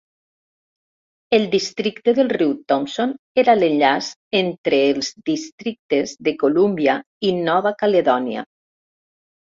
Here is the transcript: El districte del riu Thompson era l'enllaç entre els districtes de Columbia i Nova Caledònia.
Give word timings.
El 1.37 1.45
districte 1.55 2.13
del 2.21 2.31
riu 2.37 2.55
Thompson 2.73 3.13
era 3.43 3.57
l'enllaç 3.61 4.09
entre 4.41 4.83
els 4.89 5.13
districtes 5.31 6.19
de 6.29 6.37
Columbia 6.43 7.01
i 7.33 7.39
Nova 7.47 7.79
Caledònia. 7.85 8.51